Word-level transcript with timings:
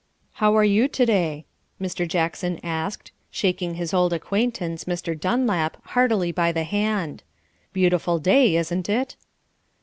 "How 0.41 0.57
are 0.57 0.63
you 0.63 0.87
to 0.87 1.05
day?" 1.05 1.45
Mr. 1.79 2.07
Jackson 2.07 2.59
asked, 2.63 3.11
shaking 3.29 3.75
his 3.75 3.93
old 3.93 4.13
acquaintance, 4.13 4.85
Mr. 4.85 5.13
Dunlap, 5.15 5.77
heartily 5.89 6.31
by 6.31 6.51
the 6.51 6.63
hand. 6.63 7.21
"Beautiful 7.71 8.17
day, 8.17 8.55
isn't 8.55 8.89
it?" 8.89 9.15